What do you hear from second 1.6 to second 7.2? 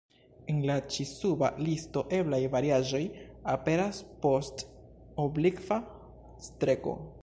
listo eblaj variaĵoj aperas post oblikva streko.